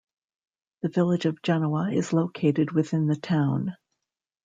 [0.81, 3.75] The Village of Genoa is located within the town.